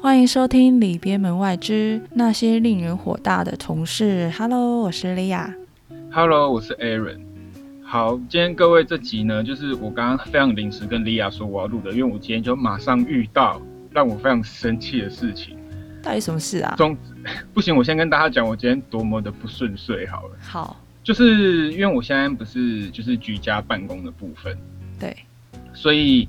[0.00, 4.30] 欢迎收听《里边门外之那些令人火大的同事》。
[4.38, 5.54] Hello，我是莉亚。
[6.12, 7.20] Hello，我是 Aaron。
[7.82, 13.60] 好，今天各位这集呢，就是我刚刚非常临时跟莉亚说我要录的，因为我今天就马上遇到
[13.90, 15.56] 让我非常生气的事情。
[16.02, 16.74] 到底什么事啊？
[16.76, 16.96] 总
[17.52, 20.36] 不行，我先跟大家讲我今天多么的不顺遂好了。
[20.40, 24.56] 好，就是因为我现在不是就是居家办公的部分，
[25.00, 25.16] 对，
[25.74, 26.28] 所以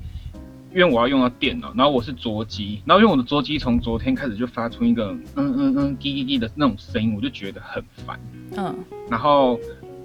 [0.74, 8.20] 因为我要用到电脑，然后我是桌机，然后因为我的桌机从昨天开始就发出一个嗯嗯嗯滴滴滴的那种声音，我就觉得很烦。
[8.56, 8.74] 嗯，
[9.10, 9.58] 然后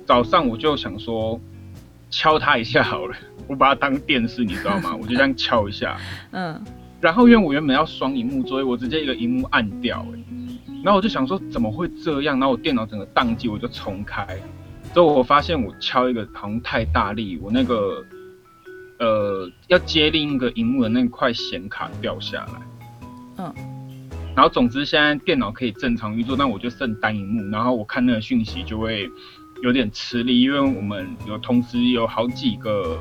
[0.05, 1.39] 早上我就想说
[2.09, 3.15] 敲它一下好了，
[3.47, 4.95] 我把它当电视，你知道吗？
[4.99, 5.97] 我就这样敲一下。
[6.31, 6.59] 嗯，
[7.01, 10.23] 然后因为我原本要双荧幕，所以我直接一个荧幕按掉、欸，
[10.83, 12.39] 然后我就想说怎么会这样？
[12.39, 14.25] 然后我电脑整个宕机，我就重开。
[14.93, 18.03] 之后我发现我敲一个好像太大力，我那个
[18.99, 22.53] 呃要接另一个荧幕的那块显卡掉下来。
[23.37, 23.53] 嗯。
[24.35, 29.07] 然后总之现在电脑可以正常运作，但我就剩单荧幕，然后我看那个讯息就会
[29.61, 32.97] 有点吃力，因为我们有同时有好几个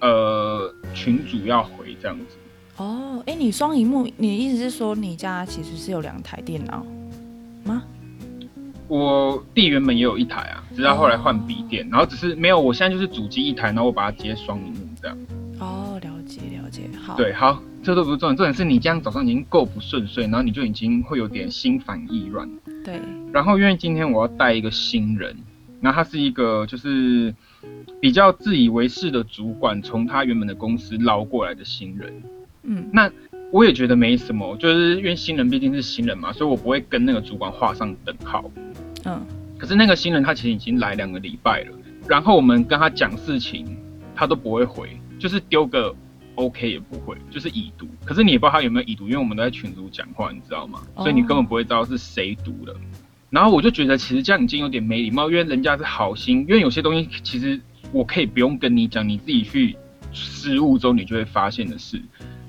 [0.00, 2.36] 呃群主要回这样子。
[2.76, 6.84] 哦，哎，你双荧幕，你的意思是说你家其实是有两台电脑
[7.64, 7.84] 吗？
[8.88, 15.18] 我弟原本也有一台啊，直到后来换笔电，然后只是没有，我现在就是主机一台，然后我把它接双荧幕这样。
[15.58, 22.48] 哦，了解了解，好，，对，好，这都不是重点，重点是你这样早上已经够不顺遂，然后你就已经会有点心烦意乱。
[22.84, 23.00] 对，
[23.32, 25.36] 然后因为今天我要带一个新人，
[25.80, 27.34] 然后他是一个就是
[28.00, 32.22] 比较自以为是的主管，从他原本的公司捞过来的新人。
[32.62, 33.10] 嗯，那
[33.50, 38.50] 我也觉得没什么，就是因为新人毕竟是新人嘛，所以我不会跟那个主管画上等号。
[39.04, 39.20] 嗯，
[39.58, 41.76] 可是那个新人他其实已经来两个礼拜了，
[42.08, 43.76] 然后我们跟他讲事情，
[44.14, 45.94] 他都不会回，就是丢个
[46.34, 47.86] OK 也不会，就是已读。
[48.04, 50.80] 可是你也不知道他有没有已读，因为我们都在群组讲话，你知道吗？
[50.94, 52.74] 哦所以你根本不会知道是谁读的。
[53.30, 57.60] 然后我就觉得其实这样已经有点没礼貌，因为人家是好心，因为有些东西其实
[57.90, 59.76] 我可以不用跟你讲，你自己去
[60.12, 62.00] 失误之后你就会发现的事。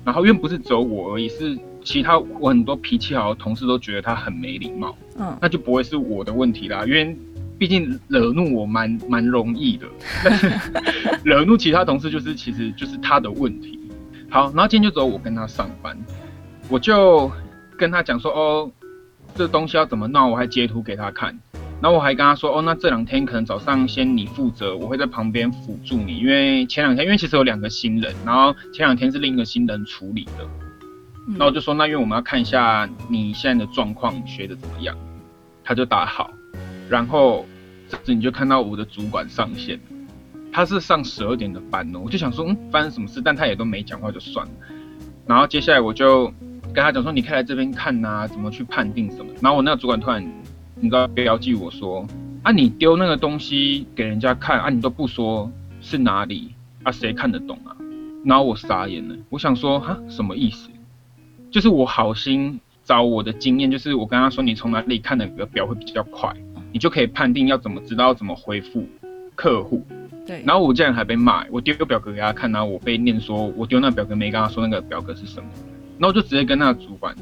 [0.04, 4.94] 然后因为不是只有我而已，是其他我很多脾气好的同事都觉得他很没礼貌。
[5.18, 7.16] 嗯，那就不会是我的问题啦，因为
[7.58, 9.86] 毕竟惹怒我蛮蛮容易的，
[10.24, 10.52] 但 是
[11.24, 13.78] 惹怒其他同事就是其实就是他的问题。
[14.28, 15.96] 好，然后今天就只有我跟他上班，
[16.68, 17.30] 我就
[17.78, 18.70] 跟他讲说，哦，
[19.34, 21.38] 这东西要怎么弄，我还截图给他看，
[21.80, 30.44] 然后我还跟他说，哦，那这两天可能早上先你负责，我会在旁边辅助你，因为前两天因为其实有两个新人，然后前两天是另一个新人处理的，
[31.28, 31.34] 嗯。
[31.34, 34.96] 然后我就说，那因为我们要看一下你现在的状况，你学的怎么样？
[35.62, 36.30] 他就打好，
[36.94, 37.44] 然后
[37.88, 39.80] 这次你就看到我的主管上线，
[40.52, 43.20] 他是上十二点的班哦，我就想说，嗯，发生什么事？
[43.20, 44.52] 但他也都没讲话，就算了。
[45.26, 46.26] 然后接下来我就
[46.72, 49.32] 跟他讲说，你可以来这边看呐、怎么去判定什么。
[49.40, 50.24] 然后我那个主管突然，
[50.76, 52.06] 你知道标记我说，
[52.44, 55.50] 啊，你丢那个东西给人家看啊，你都不说
[55.80, 57.74] 是哪里啊，谁看得懂啊？
[58.24, 60.70] 然后我傻眼了，我想说，哈，什么意思？
[61.50, 66.32] 就是我好心找我的经验，就是我跟他说，你从哪里看哪个表会比较快，
[66.74, 68.84] 你就可以判定要怎么知道要怎么回复
[69.36, 69.86] 客户。
[70.26, 75.48] 对，然后我竟然还被骂，我丢个表格给他看，然后我被念说我丢那表格没跟他说那个表格是什么，
[75.98, 77.14] 然后我就直接跟那个主管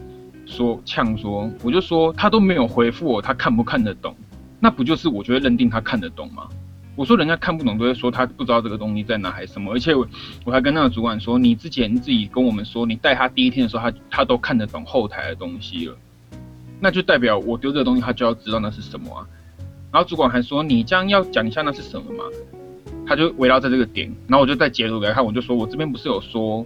[0.46, 4.16] 说呛说，我就说他都没有回复我，他看不看得懂？
[4.58, 6.48] 那不就是我就会认定他看得懂吗？
[6.96, 10.08] 我说人家看不懂都会说他不知道这个东西在哪还是什么，而且我
[10.46, 15.96] 我还跟那个主管说，你之前自己跟我们说，你带他第一天的时候，他他都看得懂后台的东西了，
[16.80, 19.26] 那就代表我丢这个东西，他就要知道那是什么啊。
[19.92, 22.24] 然后主管还说，你这样要讲一下那是什么吗？
[23.06, 26.64] 他就围绕在这个点，然后我就再截图给他看，我就说我这边不是有说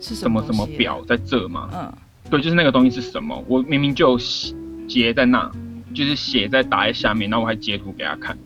[0.00, 0.66] 是什么什么？
[0.76, 1.70] 表在这吗？
[1.72, 1.92] 嗯，
[2.30, 4.54] 对，就是那个东西是什么，我明明就写
[4.86, 5.50] 截在那，
[5.94, 8.36] 就是写在打在下面，然后我还截图给他看。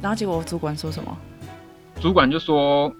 [0.00, 1.18] 然后结果主管说什么？
[2.00, 2.94] 主管就说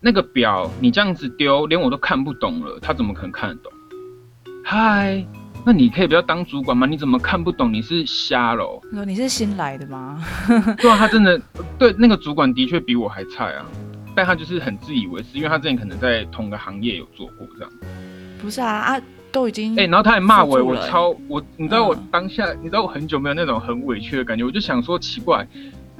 [0.00, 3.72] 那个表你这样子丢，连我都看不懂了，他怎么可能看得懂？
[4.64, 5.22] 嗨，
[5.66, 6.86] 那你可以不要当主管吗？
[6.86, 7.72] 你怎么看不懂？
[7.72, 8.80] 你是瞎喽？
[8.90, 8.96] 你？
[8.96, 10.22] 说你是新来的吗？
[10.78, 11.40] 对啊，他真的
[11.78, 13.64] 对那个主管的确比我还菜啊，
[14.14, 17.72] 但他就是很自以为是，因为他之前可能在同个行业有做过这样。
[18.42, 19.00] 不是啊啊，
[19.32, 25.48] 都已经哎、然后他还骂我，我超我，你知道我嗯当下，你知道我很久没有那种很委屈的感觉，我就想说奇怪，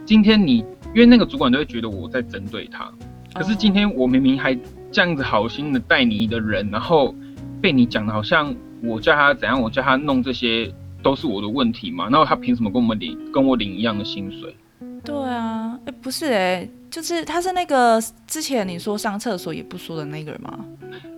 [0.04, 0.58] 今天你
[0.94, 2.92] 因为那个主管都会觉得我在针对他，
[3.34, 4.54] 可是今天我明明还
[4.92, 7.14] 这样子好心的带你的人，然后
[7.62, 8.54] 被你讲的好像
[8.84, 10.72] 我叫他怎样，我叫他弄这些
[11.02, 14.54] 都是我的问题嘛，然后他凭什么跟我们领跟我领一样的薪水？
[15.04, 20.64] 对啊，哎、不是哎、就是他是那个之前你说上厕所也不说的那个人吗？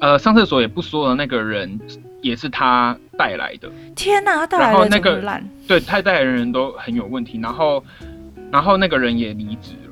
[0.00, 1.78] 呃，上厕所也不说的那个人，
[2.20, 3.70] 也是他带来的。
[3.94, 7.82] 天哪，他带来的那个对，他带来的人都很有问题，然后
[8.50, 9.85] 然后那个人也离职了，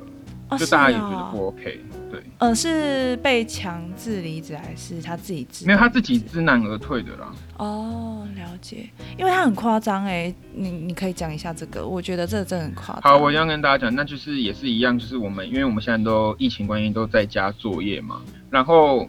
[0.55, 1.81] 哦，就大家也觉得哦不 OK。
[2.11, 5.67] 对，呃，是被强制离职还是他自己知？
[5.67, 7.33] 没有他自己知难而退的啦。
[7.56, 13.03] 哦，了解，因为他很夸张哎，你你可以讲一下这个，我觉得这个真的很夸张。
[13.03, 19.09] 好，我要跟大家讲，那就是也是一样，就是我们因为我们现在都疫情关系都在家作业嘛，然后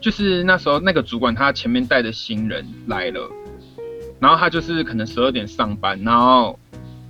[0.00, 3.30] 就是那时候那个主管他前面带的新人来了，
[4.18, 6.58] 然后他就是可能十二点上班，然后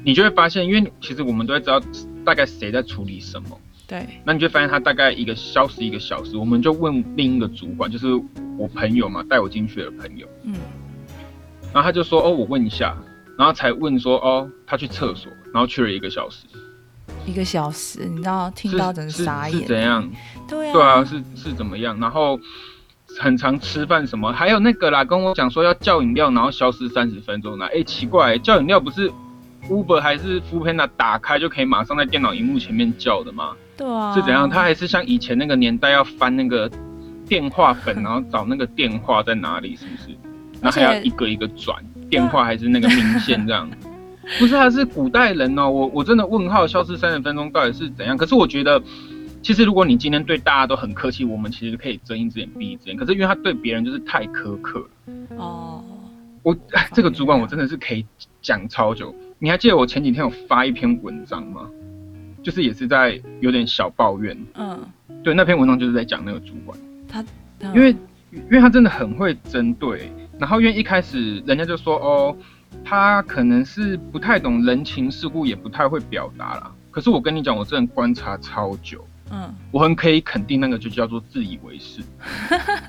[0.04, 1.80] 你就会发现，因为其实我们都会知道
[2.24, 8.14] 大概谁在处理什么，对，那你就发现他大概一个消失一个小时，我们就问另一个主管，就是
[8.56, 10.54] 我朋友嘛，带我进去的朋友，嗯，
[11.72, 12.96] 然后他就说哦，我问一下，
[13.36, 16.46] 然后才问说哦，他去厕所，然后去了一个小时，
[17.26, 19.60] 一个小时，你知道听到真是傻眼。
[19.60, 20.10] 是怎样？
[20.48, 21.98] 对啊，对啊，是是怎么样？
[22.00, 22.38] 然后
[23.18, 27.68] 很常吃饭什么，还有那个啦，跟我讲说要叫饮料，然后消失三十分钟啦。
[27.74, 29.10] 哎，奇怪，叫饮料不是
[29.68, 33.56] Uber 还是 f o o Panda 打开就可以马上在电脑荧幕前面叫的吗？
[33.76, 34.48] 对啊，是怎样？
[34.48, 36.70] 他还是像以前那个年代要翻那个
[37.26, 40.08] 电话本，然后找那个电话在哪里，是不是？
[40.60, 43.68] 然后还要一个一个转电话，还是那个明线这样？
[44.38, 45.68] 不是，他是古代人哦。
[45.68, 48.16] 我我真的问号，消失三十分钟到底是怎样？
[48.16, 48.80] 可是我觉得，
[49.42, 52.96] 其实如果你今天对大家都很客气，我们其实可以睁一只眼闭一只眼。
[52.96, 54.86] 可是因为他对别人就是太苛刻了。
[55.38, 55.84] 哦，
[56.44, 56.56] 我
[56.92, 58.06] 这个主管我真的是可以
[58.40, 59.12] 讲超久。
[59.42, 61.68] 你还记得我前几天有发一篇文章吗？
[62.44, 64.38] 就是也是在有点小抱怨。
[64.54, 64.78] 嗯，
[65.24, 66.78] 对，那篇文章就是在讲那个主管，
[67.08, 67.24] 他
[67.74, 67.90] 因为
[68.30, 70.12] 因为他真的很会针对。
[70.38, 72.36] 然后因为一开始人家就说哦，
[72.84, 76.72] 他可能是不太懂人情世故，也不太会表达啦。
[76.92, 82.00] 可是我跟你讲，我真的观察超久，嗯，我很可以肯定那个就叫做自以为是。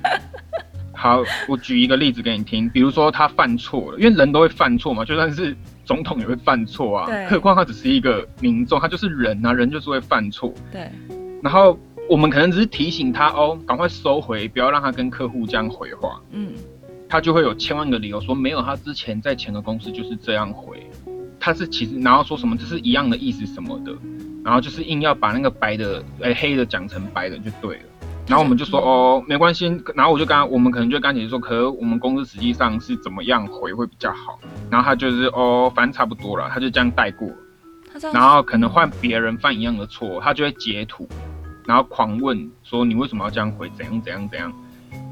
[0.93, 10.53] 好，我举一个例子给你听，比如说他犯错了，因为人都会犯错嘛，就算是总统也会犯错啊，对何况他只是一个民众，他就是人啊，人就是会犯错。
[10.71, 10.89] 对，
[11.41, 11.77] 然后
[12.09, 16.21] 我们可能只是提醒他哦，赶快收回，不要让他跟客户这样回话。
[16.31, 16.53] 嗯，
[17.09, 20.85] 他就会有千万个理由说没有，他之前在前个公司就是这样回，
[21.39, 23.91] 他是其实然后说什么这是一样的意思什么的，
[24.43, 27.83] 然后就是硬要把那个白的哎黑的讲成白的就对了。
[28.27, 29.65] 然后我们就说哦没关系，
[29.95, 34.39] 然后我就跟他我们可能就跟他解释说，可是我们公司实际上是怎么样回会比较好。
[34.69, 37.29] 然后他就是哦反正差不多了，他就这样带过。
[38.11, 41.07] 然后可能换别人犯一样的错，他就会截图，
[41.67, 44.51] 然后狂问说你为什么要这样回，怎样怎样怎样，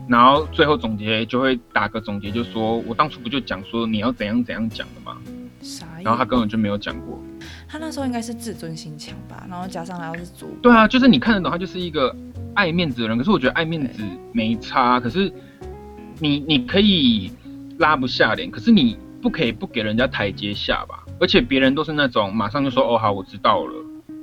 [0.08, 5.16] 然后最后总结就会打个总结，就说我当初不就讲说你要怎样怎样讲的吗？
[5.62, 6.04] 傻眼。
[6.04, 7.22] 然后他根本就没有讲过。
[7.70, 12.16] 他那时候应该是自尊心强吧，然后加上他又是主，对啊，就是你看得懂他就是一个
[12.54, 14.04] 爱面子的人，可是我觉得爱面子
[14.34, 15.32] 没差，可是
[16.20, 17.32] 你你可以
[17.78, 21.04] 拉不下脸，可是你不可以不给人家台阶下吧？
[21.20, 23.74] 而且别人都是那种马上就说哦好我知道了，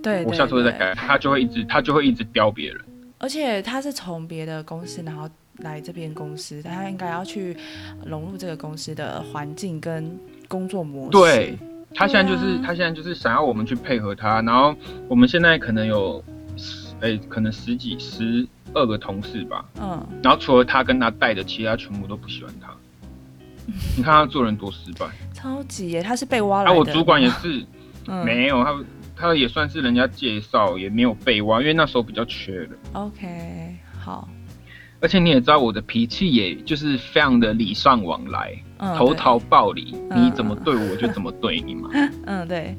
[0.02, 2.80] 对，对我下次会再改，他就会一直他就会一直刁别人。
[3.18, 5.28] 而且他是从别的公司，然后
[5.58, 7.56] 来这边公司，他应该要去
[8.06, 10.16] 融入这个公司的环境跟
[10.46, 11.10] 工作模式。
[11.10, 11.58] 对，
[11.92, 14.72] 他现在就是、啊他现在就是想要我们去配合他，然后
[15.08, 16.22] 我们现在可能有
[17.00, 22.68] 十诶、可能十几十二个同事吧，嗯，然后除了他跟他带的，其他全部都不喜欢他。
[23.96, 26.78] 你看他做人多失败， 超级耶，他是被挖来啊，的。
[26.78, 27.64] 我主管也是、
[28.06, 28.74] 嗯没有他，
[29.14, 32.70] 他也算是人家介绍，也没有被挖，因为那时候比较缺人。
[32.94, 34.26] OK，好，
[35.00, 41.90] 而且你也知道我的脾气，也就是非常的礼尚往来，嗯，投桃报李，嗯你怎么对我，我就怎么对你嘛。
[42.24, 42.74] 嗯，对，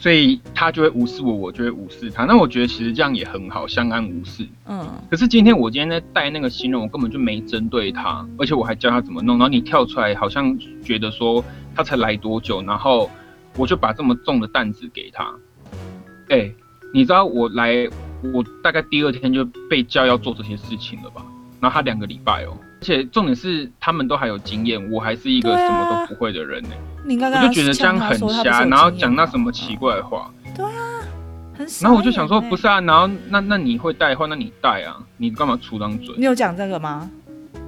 [0.00, 2.24] 所以他就会无视我，我就会无视他。
[2.24, 4.46] 那我觉得其实这样也很好，相安无事。
[4.66, 9.36] 嗯，可是今天我今天在带那个新人，我根本就没针对他，而且我还教他怎么弄。
[9.38, 13.10] 然后你跳出来，好像觉得说他才来多久，然后
[13.56, 15.34] 我就把这么重的担子给他。
[16.28, 16.48] 哎、
[16.94, 17.88] 你知道我来，
[18.32, 21.24] 我大概第二天就被叫要做这些事情了吧？
[21.60, 26.70] 然后他两个礼拜哦，而且重点是他们都还有经验，我还是一个什么都不会的人呢、
[27.16, 30.30] 我就觉得这样很瞎，然后讲那什么奇怪的话。
[30.54, 31.00] 对啊
[31.56, 36.14] 很傻然后我就想说，不是啊，然后那那你会带的话，那你带啊，你干嘛出张嘴？
[36.18, 37.10] 你有讲这个吗？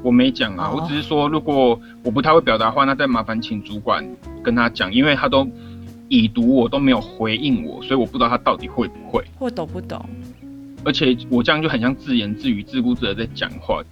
[0.02, 4.04] 我没讲啊，哦我只是说，如果我不太会表达的话，那再麻烦请主管
[4.42, 5.48] 跟他讲，因为他都
[6.08, 9.24] 已读我都没有回应我，所以我不知道他到底会不会。
[9.38, 10.04] 或懂不懂？
[10.84, 13.82] 而且我这样就很像自言自语、自顾自的在讲话，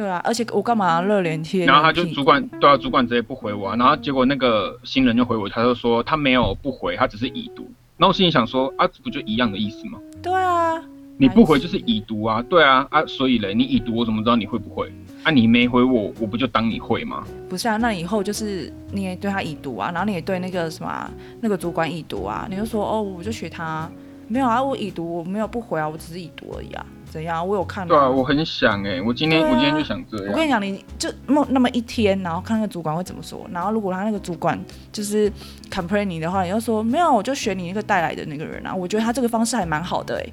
[0.00, 1.66] 对啊，而且我干嘛热脸贴？
[1.66, 7.70] 然后他就主管对啊，主管直接不回我、啊，然后结果那个新人就回我，他就说他没有不回，他只是已读。
[7.98, 9.98] 然后我心里想说啊，这不就一样的意思吗？
[10.22, 10.82] 对啊，
[11.18, 14.90] 你不回就是已读啊，对啊啊，所以嘞，你已读我怎么知道你会不会？
[15.22, 17.22] 啊，你没回我，我不就当你会吗？
[17.46, 21.10] 不是啊，那以后就是你也对他已读啊，然后你也对那个什么啊、
[21.42, 23.86] 那个主管已读啊，你就说哦，我就学他，
[24.28, 27.46] 没有啊，我已读，我没有不回啊，我只是已读而已啊，怎样？
[27.46, 30.26] 我有看对啊，我很想哎、我今天、啊我今天就想这样。
[30.28, 33.44] 我跟你讲，你就那那么一天，然后看那个主管会怎么说。
[33.52, 34.58] 然后如果他那个主管
[34.92, 35.30] 就是
[35.70, 40.26] complain 你的话，你就说没有，我就选你那个带来的那个人啊，我觉得他这个方式还蛮好的哎、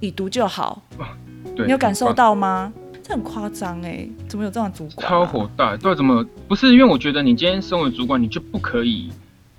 [0.00, 0.80] 已读就好。
[1.56, 2.12] 对，你有感受？
[2.12, 2.72] 到吗？
[3.02, 5.10] 这很夸张哎，怎么有这样的主管、啊？
[5.10, 6.72] 超火大，对，怎么不是？
[6.72, 9.10] 因为我觉得你今天身为主管，你就不可以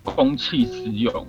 [0.01, 1.27] 公器私用。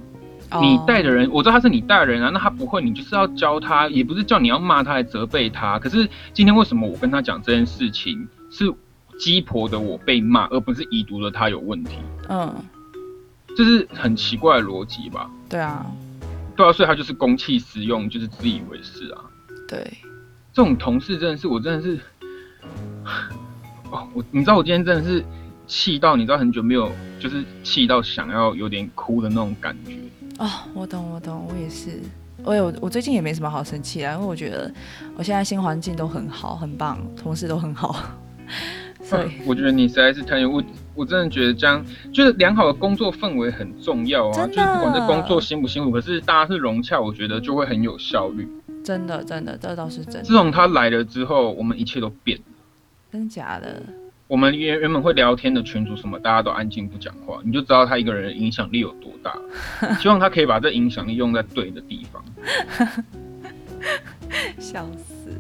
[0.51, 5.79] 哦你带的人，我知道他是你带的人啊，那他不会，你就是要教他，也不是叫你要骂他来责备他。
[5.79, 8.73] 可是今天为什么我跟他讲这件事情，是
[9.19, 11.97] 鸡婆的我被骂，而不是已读的他有问题？
[12.29, 12.55] 嗯，
[13.57, 15.31] 这是很奇怪的逻辑吧？
[15.49, 15.87] 对啊，
[16.57, 19.25] 对啊，所以他就是公器私用，就是自以为是啊。
[19.67, 19.83] 对，
[20.53, 21.99] 这种同事真的是，我真的是，
[23.91, 25.25] 哦，我你知道我今天真的是
[25.67, 29.97] 气到，你知道很久没有，就是气到想要有点哭的那种感觉。
[30.39, 32.01] 哦，我懂，我懂，我也是。
[32.43, 34.71] 我有，我最近也没什么好生气啊，因为我觉得
[35.17, 37.97] 我现在新环境都很好，很棒，同事都很好，
[39.03, 40.63] 所以我觉得你实在是太有我，
[40.95, 44.47] 我真的觉得这样，就是良好的工作氛围很重要啊。
[44.49, 48.47] 就是不管这工作辛不辛苦，可是大家是融洽，我觉得就会很有效率。
[48.85, 52.45] 真的，真的，这倒是真的，自从他来了之后，我们一切都变了。
[53.13, 53.81] 真假的？
[54.27, 59.37] 我们原原本会聊天的群主什么，大家都安静不讲话，你就知道他一个人的影响力有多大。
[60.01, 62.25] 希望他可以把这影响力用在对的地方。
[64.59, 65.39] 笑死，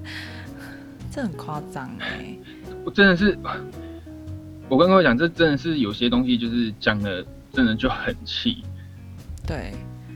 [1.11, 2.37] 这很夸张哎。
[2.85, 3.39] 我真的是，
[4.69, 8.63] 我跟各位讲，这真的是有些东西就是讲的，真的就很气。
[9.47, 9.73] 对，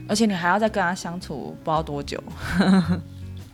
[0.07, 2.21] 而且你还要再跟他相处不知道多久，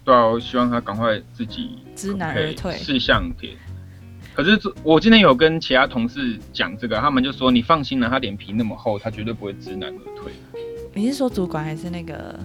[0.03, 2.73] 对啊，我希望他赶快自己知难而退。
[2.73, 3.55] 识相点。
[4.35, 10.33] 可是我今天有跟其他同事讲这个，他们就说你放心了，他脸皮那么厚，他绝对不会知难而退。
[10.93, 12.37] 你是说主管还是那个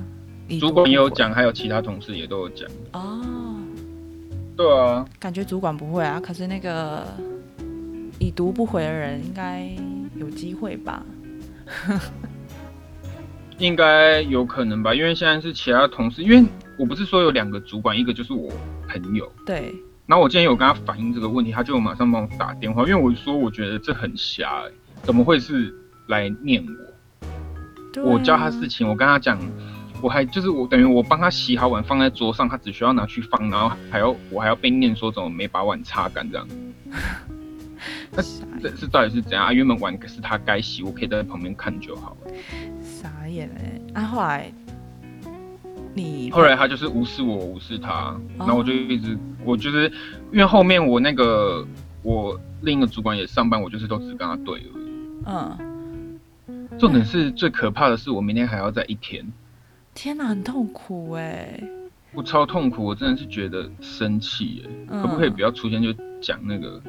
[0.60, 2.68] 主管也有讲，还有其他同事也都有讲。
[2.92, 3.20] 哦？
[4.56, 7.04] 对啊，感觉主管不会啊，可是那个
[8.18, 9.68] 已读不回的人应该
[10.16, 11.04] 有机会吧？
[13.58, 16.44] 应该有可能吧，因为现在是其他同事，因为
[16.78, 18.52] 我不是说有两个主管，一个就是我
[18.88, 19.74] 朋友，对，
[20.10, 24.72] 然后我今天有跟他反映这个问题，他就马上帮我打电话，因为我说我觉得这很瞎、欸，
[25.04, 25.72] 怎么会是
[26.08, 28.00] 来念我？
[28.00, 29.38] 啊我教他事情，我跟他讲，
[30.02, 36.48] 我还就是我等于我帮他洗好碗放在桌上，他只需要拿去放，然后还要我还要被念说怎么没把碗擦干这样，
[38.10, 39.52] 那傻这是到底是怎样啊？
[39.52, 42.32] 原本碗是他该洗，我可以在旁边看就好了。
[42.82, 43.48] 傻眼
[43.94, 44.00] 哎！
[44.02, 44.52] 啊，后来
[45.94, 49.90] 你后来他就是无视我，无视他，然后我就一直我就是
[50.32, 51.66] 因为后面我那个
[52.02, 54.90] 我另一个主管也上班，我就是都只跟他对而已。
[55.26, 56.18] 嗯，
[56.78, 59.26] 重点是最可怕的是，我明天还要再一天，
[59.94, 61.60] 天哪，很痛苦哎。
[62.12, 64.62] 我超痛苦，我真的是觉得生气耶。
[64.88, 66.80] 嗯可不可以不要出现就讲那个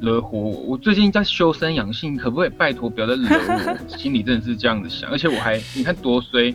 [0.00, 0.50] 惹火我？
[0.68, 3.96] 我最近在修身养性，可不可以拜托不要再惹我？
[3.98, 6.54] 心里真的是这样子想，而且我还你看多衰，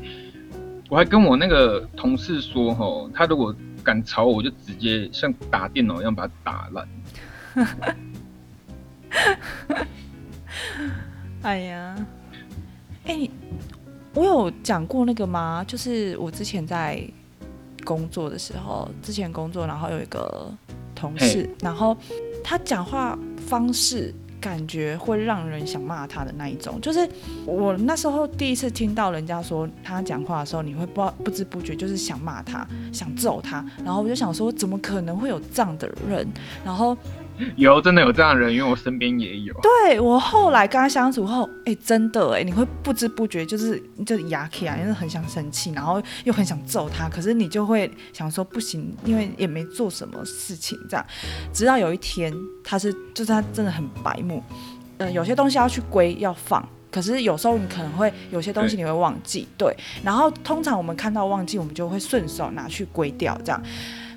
[0.94, 3.52] 我还跟我那个同事说吼，他如果
[3.84, 6.88] 敢吵我，我就直接像打电脑一样把他打烂。
[11.42, 11.96] 哎呀，
[13.06, 13.32] 哎、你
[14.14, 15.66] 我有讲过那个吗？
[15.68, 17.04] 就是我之前在
[17.84, 20.48] 工作的时候，之前工作，然后有一个
[20.94, 21.98] 同事，然后
[22.44, 24.14] 他讲话方式。
[24.44, 27.08] 感觉会让人想骂他的那一种，就是
[27.46, 36.28] 我那时候第一次听到人家说他讲话的时候，你会不知不知不觉就是想骂他，想揍他，然后我就想说，怎么可能会有这样的人？
[36.66, 36.98] 然后
[37.58, 39.54] 有真的有这样的人，因为我身边也有。
[39.62, 51.06] 对我后来跟他相处后，哎、真的哎，你会不知不觉就是就牙起来，就是很想生气，然后又很想揍他，可是你就会想说不行，因为也没做什么事情，这样。
[51.52, 54.44] 直到有一天，他是就是他真的很白目，
[54.98, 56.68] 嗯、有些东西要去归要放。
[56.92, 59.76] 可是有时候你可能会有些东西你会忘记，对。
[60.04, 63.60] 然后通常我们看到忘记，我们就会顺手拿去归掉，这样。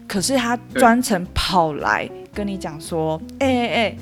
[0.06, 3.96] 可是他专程跑来跟你讲说，哎哎哎，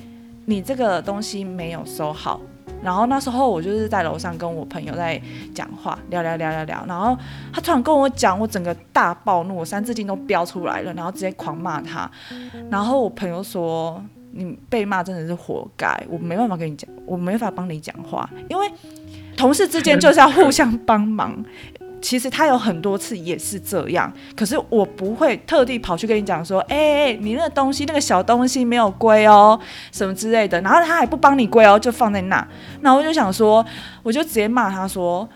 [0.46, 2.40] 你这个东西没有收好。
[2.82, 5.18] 然后那时候我就是在楼上跟我朋友在
[5.54, 7.16] 讲话，聊聊聊聊聊，然后
[7.50, 12.10] 他突然跟我讲，我整个大暴怒，我三字经都飙出来了，然后直接狂骂他。
[12.70, 18.70] 然后我朋友说：“你被骂真的是活该，我没办法跟你讲，我没法帮你讲话，因为
[19.34, 21.42] 同事之间就是要互相帮忙。”
[22.04, 29.58] 其实他有很多次也是这样，可是我不会特地跑去跟你讲说，哎、哎、你那个东西那个小东西没有归哦，
[29.90, 32.46] 什么之类的，然后他还不帮你归哦，就放在那，
[32.82, 33.64] 那我就想说，
[34.02, 35.26] 我就直接骂他说。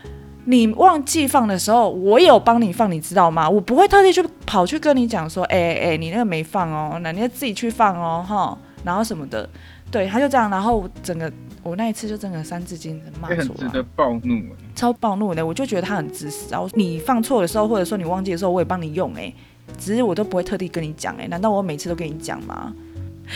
[0.44, 3.48] 你忘记放的时候，我有帮你放，你知道吗？
[3.48, 9.46] 我不会特地去跑去跟你讲说，哎、哎、哎你那个没放哦，那你要自己去放哦，哈，然后什么的，
[9.90, 14.56] 对，他就这样，然后我整个我那一次就整个三字经骂出来，也很值得暴怒欸。
[14.74, 19.32] 超暴怒的，我就觉得他很自私然后你放错的时候，或者说你忘记的时候，我也帮你用哎、
[19.78, 22.72] 只是我都不会特地跟你讲哎、难道我每次都跟你讲吗？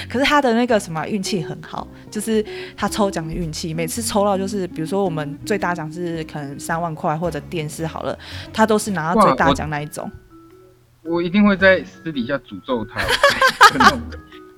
[0.08, 2.44] 可是他的那个什么运气很好，就是
[2.76, 8.18] 他抽奖的运气，每次抽到就是比如说我们最大奖是可能三万块或者电视好了，
[8.52, 10.10] 他都是拿到最大奖那一种。
[11.02, 13.00] 我一定会在私底下诅咒他。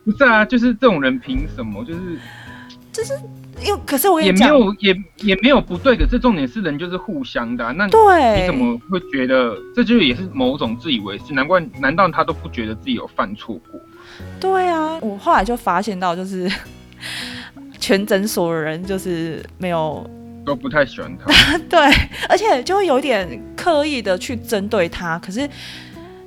[0.05, 1.85] 不是啊，就是这种人凭什么？
[1.85, 2.01] 就是
[2.93, 3.15] 就是
[3.67, 11.33] 又可是我跟也没，有也也没有不对，可是重点是人就是互相的啊、那对，你怎么会觉得这就也是某种自以为是？
[11.33, 13.81] 难怪难道他都不觉得自己有犯错过？
[14.39, 16.51] 对啊，我后来就发现到，就是
[17.81, 20.09] 全诊所的人就是没有
[20.45, 21.59] 都不太喜欢他。
[21.69, 21.81] 对，
[22.29, 25.49] 而且就会有点刻意的去针对他，可是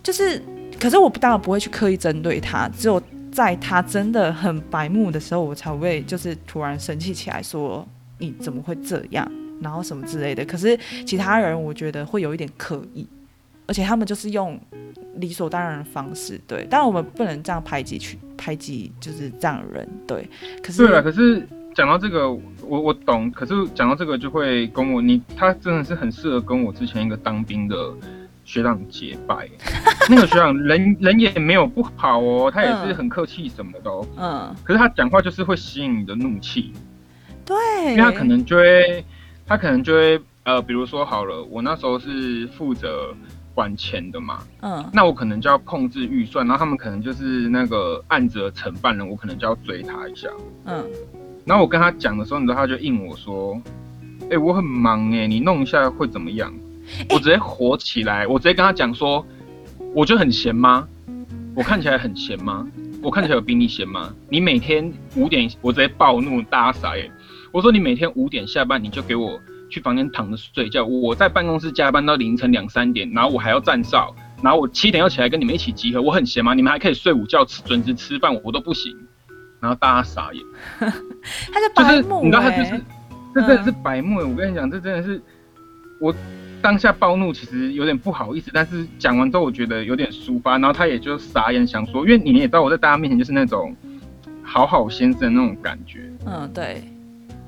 [0.04, 0.42] 就是，
[0.80, 3.02] 可是我当然不会去刻意针对他，只有
[3.38, 10.44] 在他真的很白目的时候，我才会就是突然生气起来说你怎么会这样，然后什么之类的。
[10.44, 10.76] 可是
[11.06, 13.08] 其他人我觉得会有一点刻意，
[13.68, 14.60] 而且他们就是用
[15.18, 20.28] 理所当然的方式，对，但我们不能这样排挤去排挤就是这样的人，对。
[20.64, 27.76] 可是对了，可是讲到这个，我我懂，可是讲到这个就会跟我你他真的是很适合跟我之前一个当兵的
[28.48, 29.48] 学长结拜。
[30.10, 34.08] 那个学长人人也没有不好哦，他也是很客气什么的哦。
[34.18, 36.72] 嗯，可是他讲话就是会吸引你的怒气，
[37.46, 37.56] 对，
[37.92, 39.04] 因为他可能就会，
[39.46, 43.14] 他可能就会呃，比如说好了，我那时候是负责
[43.54, 50.30] 管钱的嘛，嗯那我可能就要控制预算，然后他们可能就是那个案子的承办人，我可能就要追他一下。
[50.64, 50.86] 嗯
[51.46, 53.58] 然后我跟他讲的时候，你知道他就应我说
[54.30, 56.54] ：“哎、我很忙哎、你弄一下会怎么样？”
[57.10, 59.26] 我直接火起来，我直接跟他讲说
[59.94, 60.88] ：“我就很闲吗？
[61.56, 62.68] 我看起来很闲吗？
[63.02, 64.14] 我看起来有比你闲吗？
[64.30, 67.12] 你每天五点，我直接暴怒，大家傻眼。
[67.52, 70.86] 我说你每天五点下班，你就给我去房间躺着睡觉。
[70.86, 76.02] 我在办公室加班到凌晨两三点，然后我还要站哨，然后我七点要起来跟你们一起集合。
[76.02, 76.54] 我很闲吗？
[76.54, 78.96] 你们还可以睡午觉、吃准时吃饭，我都不行。
[79.60, 80.44] 然后大家傻眼。
[80.80, 82.82] 他就就是白目、欸，你知道他就是，
[83.34, 84.26] 这真的是白目欸。
[84.26, 85.22] 我跟你讲，这真的是
[86.00, 86.14] 我
[86.62, 93.76] 当下暴怒，其实有点不好意思，但是讲完之后，我觉得有点抒发，然后他也就傻眼，想说，因为你也知道我在大家面前就是那种
[94.44, 96.84] 好好先生那种感觉，嗯，对。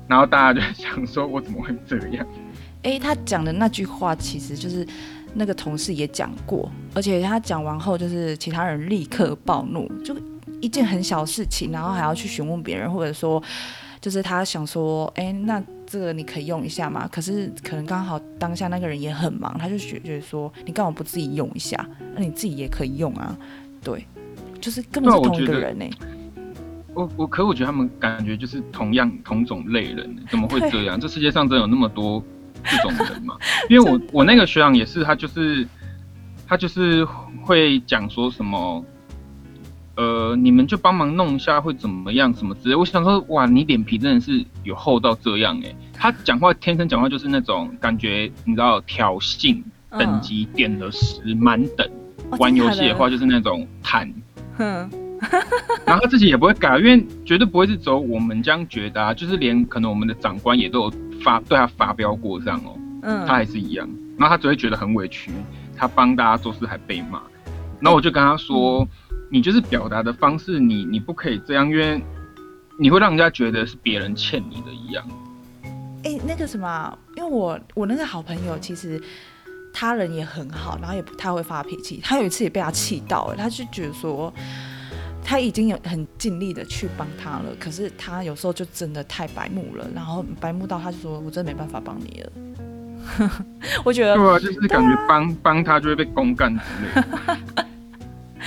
[0.08, 2.26] 然后大家就想说我怎么会这样？
[2.82, 4.86] 诶，他讲的那句话其实就是
[5.34, 10.16] 那个同事也讲过，而且他讲完后，就是其他人立刻暴怒，就
[10.60, 13.40] 一件很小事情，然后还要去询问别人，或者说
[14.00, 17.08] 就是他想说，诶，那这个你可以用一下吗？
[17.10, 21.84] 可是可能刚好当下那个人也很忙，他就觉觉得说，你干嘛不自己用一下？
[22.14, 23.36] 那你自己也可以用啊，
[23.82, 24.06] 对，
[24.60, 25.90] 就是根本是同一个人呢、欸
[26.92, 30.98] 我我可我觉得他们感觉就是同样同种类人， 怎么会这样？
[30.98, 32.22] 这世界上真的有那么多
[32.64, 33.36] 这种人吗？
[33.70, 35.66] 因为我我那个学长也是，他就是
[36.48, 37.04] 他就是
[37.42, 38.84] 会讲说什么，
[39.96, 42.74] 呃，你们就帮忙弄一下会怎么样什么之类。
[42.74, 49.62] 我想说，哇，你脸皮真的是有厚到这样哎、他讲话天生讲话就是那种感觉，你知道挑衅
[49.98, 51.86] 等级点了十满等，
[52.30, 54.10] 哦玩游戏的话，就是那种坦。
[54.56, 54.90] 哼，
[55.84, 65.30] 然后他自己也不会改，因为绝对不会是走我们这样觉得啊，就是连可能我们的长官也都有发对他发飙过这样哦，嗯，他还是一样，然后他只会觉得很委屈，
[65.76, 67.20] 他帮大家做事还被骂，
[67.80, 68.86] 然后我就跟他说，
[69.30, 72.02] 你就是表达的方式，你你不可以这样，因为
[72.78, 75.04] 你会让人家觉得是别人欠你的一样。
[76.04, 79.00] 哎、那个什么啊，因为我我那个好朋友其实
[79.72, 82.00] 他人也很好，然后也不太会发脾气。
[82.02, 84.32] 他有一次也被他气到了，他就觉得说
[85.22, 92.32] 他已经有很尽力的去帮他了，可是他有时候就真的太白目了，然后白目到他就说我真的没办法帮你了。
[93.84, 97.06] 我觉得对啊，就是感觉帮帮他就会被公干之类
[97.54, 97.66] 的，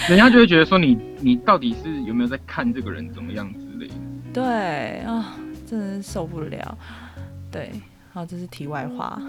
[0.09, 3.93] 人家就会觉得说你你到底是有没有在看这个人怎么样之类的。
[4.33, 5.35] 对啊、
[5.65, 6.77] 真的是受不了。
[7.51, 7.71] 对，
[8.11, 9.21] 好，这是题外话。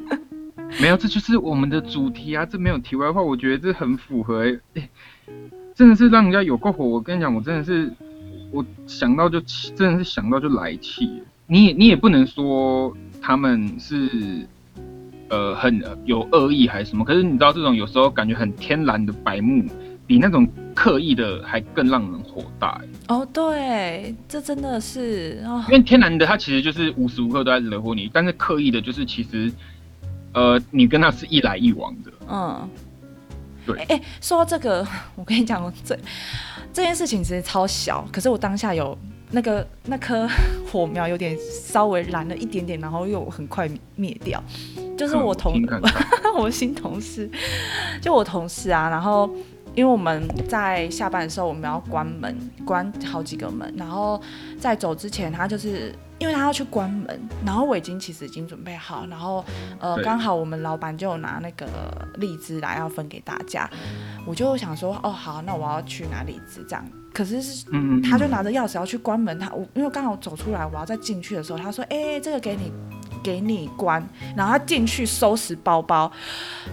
[0.80, 2.44] 没有，这就是我们的主题啊！
[2.46, 4.88] 这没有题外话，我觉得这很符合、欸欸
[5.74, 6.86] 真的是让人家有够火。
[6.86, 7.92] 我跟你讲，我真的是，
[8.50, 11.22] 我想到就气，真的是想到就来气。
[11.46, 14.48] 你也你也不能说他们是
[15.28, 17.04] 呃很有恶意还是什么。
[17.04, 19.64] 可是你知道这种有时候感觉很天然的白目，
[20.06, 23.14] 比那种刻意的还更让人火大、欸。
[23.14, 29.52] 哦，对，这真的是哦因，为天然的他其实就是无时无刻都在惹火你，但是刻意的就是其实
[30.32, 32.12] 呃你跟他是一来一往的。
[32.28, 32.68] 嗯，
[33.66, 35.98] 对哎、哎说到这个， 我跟你讲，我这
[36.72, 38.96] 这件事情其实超小，可是我当下有
[39.30, 40.28] 那个那颗
[40.70, 44.42] 火苗有点稍微燃了一点点，然后又很快灭掉。
[44.96, 45.62] 就是我同、
[46.38, 47.30] 我新 同事，
[48.00, 49.28] 就我同事啊，然后
[49.76, 52.34] 因为我们在下班的时候我们要关门，
[52.64, 54.20] 关好几个门，然后
[54.58, 59.44] 在走之前，他就是因为他要去关门，然后我已经其实已经准备好，然后
[59.78, 61.66] 呃刚好我们老板就有拿那个
[62.14, 63.68] 荔枝来要分给大家，
[64.26, 67.66] 我就想说哦好，那我要去拿荔枝这样，可是是
[68.02, 72.72] 他就拿着钥匙要去关门，他我因为刚好走出来，我要再进去的时候，他说：“哎、这个给你，
[73.22, 74.02] 给你关。”
[74.34, 76.10] 然后他进去收拾包包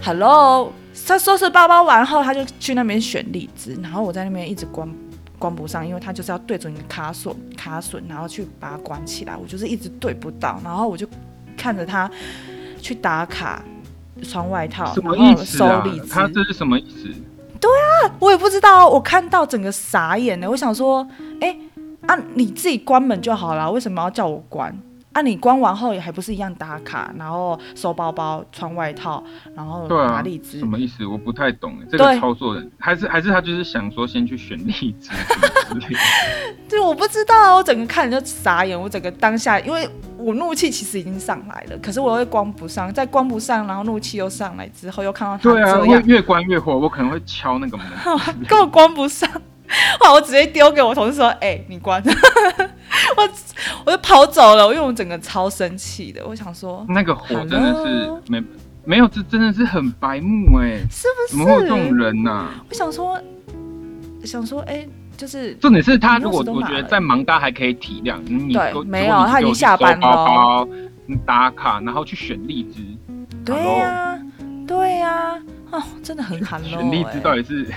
[0.02, 0.72] ，Hello，
[1.08, 4.88] 他收拾包包完后，他就去那边选荔枝，然后我在那边一直关
[5.38, 11.08] 关不上，因为他就是要对准你的卡锁卡榫，然后去把它关起来，我就是一直对不到，然后我就
[11.58, 12.10] 看着他
[12.82, 13.62] 去打卡。
[14.24, 16.00] 穿外套，什么然后意思啊收荔？
[16.00, 17.10] 枝，他这是什么意思？
[17.60, 20.50] 对啊我也不知道，我看到整个傻眼了。
[20.50, 21.06] 我想说，
[21.42, 21.58] 哎、
[22.06, 24.74] 啊，你自己关门就好了，为什么要叫我关？
[25.14, 29.24] 啊，你关完后也还不是一样打卡，然后收包包、穿外套，
[29.56, 30.68] 然后拿荔枝什。
[30.68, 31.06] 么意思？
[31.06, 36.00] 我不太懂欸这个操作人，还是还是他就是想说先去选荔枝什么之类的。
[36.68, 38.80] 对，我不知道，我整个看着就傻眼。
[38.80, 47.86] 我整个当下，因为我怒气其实已经上来了，可是我又关不上，在关不上，然后怒气又上来之后，又看到他对啊，这样，会越关越火，我可能会敲那个门。
[48.50, 49.30] 根本关不上。
[50.02, 52.04] 哇 我直接丢给我同事说：“哎、你关。
[53.18, 53.30] 我”
[53.86, 56.26] 我就跑走了，因为我整个超生气的。
[56.26, 58.44] 我想说，那个火真的是没
[58.86, 61.32] 没有，这真的是很白目哎、是不是？
[61.32, 63.20] 怎么会有这种人呐、我想说，
[64.24, 68.18] 想说，哎、就是重点是他，如果我觉得在忙，大家还可以体谅。
[68.26, 70.68] 你对没有他已经下班了
[71.06, 72.82] 你打卡，然后去选荔枝，
[73.44, 74.18] 对呀、
[74.68, 75.38] 对呀、
[75.72, 77.68] 哦，真的很寒冷、选荔枝到哎底是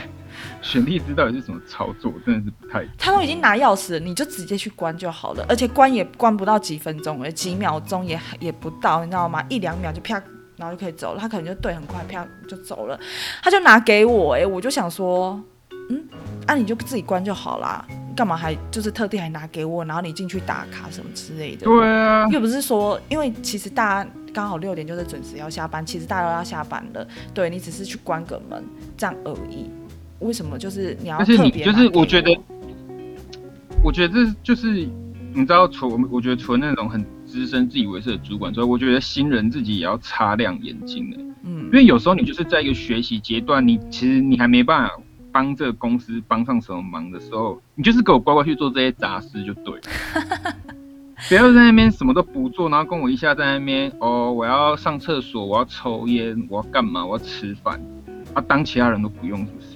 [0.63, 2.13] 选荔枝到底是什么操作？
[2.25, 9.45] 真的是不太他都已经拿钥匙了，你就直接去关就好了，而且关也关不到几分钟，而几秒钟也也不到，你知道吗？
[9.49, 10.23] 一两秒就啪，
[10.57, 11.21] 然后就可以走了。
[11.21, 12.99] 他可能就对很快，啪就走了。
[13.43, 15.41] 他就拿给我、哎，我就想说，
[15.91, 16.05] 嗯，
[16.47, 21.65] 啊，你就自己关就好啦，干嘛还就是特地还拿给我，然后你进去打卡什么之类的？
[21.65, 28.65] 对啊，又不是说，因为其实大家刚好六点就是准时要下班，其实大家都要下班了，对你只是去关个门
[28.97, 29.71] 这样而已。
[30.21, 32.37] 为什么就是你要特别就是我觉得，
[33.83, 34.89] 我觉得这就是
[35.35, 41.17] 你知道，除我觉得除了那种很资深、自以为是的主管之外，我觉得新人自己也要擦亮眼睛的。
[41.19, 44.95] 嗯因为有时候你就是在一个学习阶段，你其实你还没办法
[45.31, 50.57] 帮这个公司帮上什么忙的时候，你就是给我乖乖去做这些杂事就对了。
[51.29, 57.81] 不要在那边什么都不做，然后跟我一下在那边哦，我要上厕所，我要抽烟，我要干嘛，我要吃饭，
[58.35, 59.76] 啊，当其他人都不用，是不是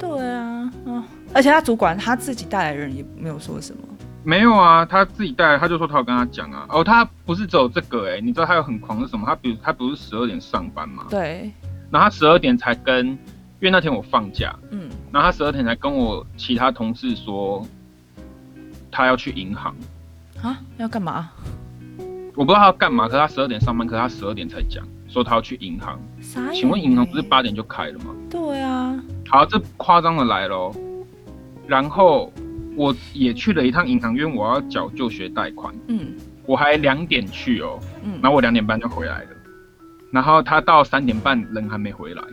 [0.00, 3.82] 对啊，嗯，而且他主管他自己带来的人也没有说什么，
[4.24, 6.66] 没有啊，他自己带来，他就说他有跟他讲啊。
[6.70, 9.24] 哦，他不是只有这个哎、你知道他有很狂是什么？
[9.26, 11.52] 他比如他不是十二点上班吗，对，
[11.90, 13.18] 然后他十二点才跟，因
[13.60, 17.66] 为那天我放假，嗯，然后他十二点才跟我其他同事说，
[18.90, 19.74] 他要去银行。
[20.42, 21.30] 啊，要干嘛？
[22.34, 25.98] 我不知道他要干嘛，可是他十二点上班，可是他十二点才讲说他要去银行。
[26.54, 27.20] 请问银行不是？
[27.22, 28.14] 八点就开了吗？
[28.30, 28.98] 对啊，
[29.30, 30.74] 好，这夸张的来喽。
[31.66, 32.32] 然后
[32.76, 35.72] 我也去了一趟银行，因为我要缴就学贷款。
[35.86, 36.14] 嗯
[36.46, 39.28] 我还两点去哦，嗯，然后我两点半就回来了，
[40.10, 42.24] 然后他到三点半人还没回来，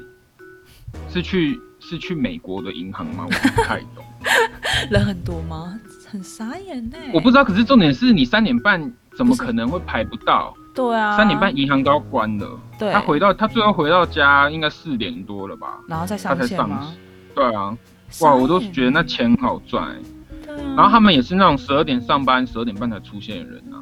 [1.08, 3.28] 是去是去美国的银行吗？
[3.28, 4.04] 我不太懂，
[4.90, 5.80] 人很多吗？
[6.08, 6.98] 很傻眼呢。
[7.14, 7.44] 我不知道。
[7.44, 10.52] 可是重点是你三点半怎么可能会排不到？
[10.78, 15.80] 对啊，三点半银行都要关了，对，他回到他最后回到家应该四点多了吧？
[15.88, 16.70] 然后再他才上上线。
[16.70, 16.94] 吗？
[17.34, 17.76] 对啊，
[18.22, 20.02] 哇，我都眼觉得那钱好赚欸、
[20.46, 23.82] 对啊，然后他们也是那种十二点上班，十二点半才出现的人啊，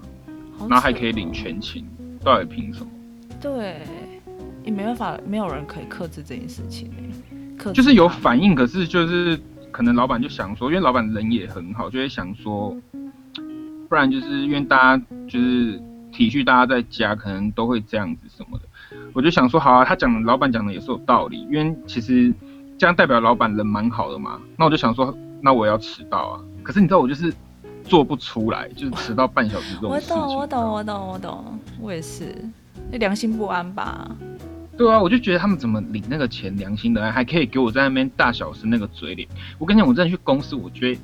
[0.69, 1.85] 然后还可以领全勤，
[2.23, 2.87] 到底凭什么？
[3.41, 3.81] 对，
[4.63, 7.57] 也没办法，没有人可以克制这件事情欸。
[7.57, 9.37] 克制就是有反应，可是就是
[9.69, 12.73] 可能老板就想说，因为老板人也很好，就会想说，
[13.89, 15.79] 不然就是因为大家就是
[16.15, 18.65] 体恤大家在家，可能都会这样子什么的。
[19.11, 22.33] 我就想说，好啊，他讲的老板讲的也是有道理，因为其实
[22.77, 24.39] 这样代表老板人蛮好的嘛。
[24.57, 26.39] 那我就想说，那我要迟到啊。
[26.63, 27.33] 可是你知道我就是
[27.83, 30.15] 做不出来，就是迟到半小时这种我事情。
[30.15, 32.33] 懂，我懂，你知道吗我懂，我懂，我也是。
[32.93, 34.09] 因良心不安吧？
[34.77, 39.27] 对啊，我就觉得他们怎么领那个钱，良心的安，还可以给我在那边大小声那个嘴脸。
[39.57, 40.99] 我跟你讲，我真的去公司，我觉得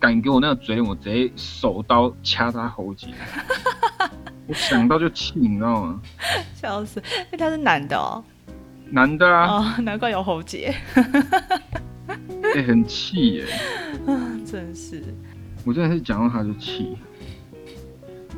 [0.00, 3.08] 敢给我那个嘴脸，我直接手刀掐他喉结。
[4.48, 6.00] 我想到就气，你知道吗？
[6.54, 7.00] 笑死！
[7.26, 8.22] 因为他是男的哦。
[8.90, 9.46] 男的啊。
[9.46, 10.74] 哦，难怪有喉结。
[12.54, 13.46] 哎，很气耶。
[14.44, 15.02] 真是。
[15.64, 16.96] 我真的是讲到他就气。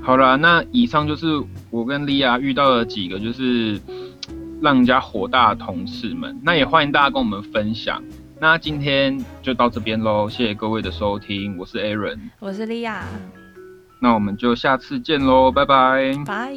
[0.03, 3.81] 好了，那以上就是我跟莉亚遇到的几个就是
[4.61, 6.39] 让人家火大的同事们。
[6.43, 8.03] 那也欢迎大家跟我们分享。
[8.39, 13.05] 那今天就到这边喽，谢谢各位的收听，我是 Aaron，我是莉亚。
[14.05, 16.13] 那我们就下次见喽，拜拜。
[16.27, 16.53] 拜。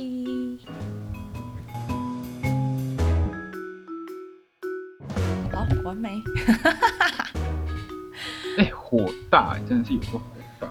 [5.53, 6.21] 好，完美。
[8.57, 10.21] 哎，火大，真的是有个火
[10.59, 10.67] 大。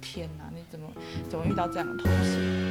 [0.00, 0.86] 天哪，你怎么
[1.28, 2.69] 怎么遇到这样的同事？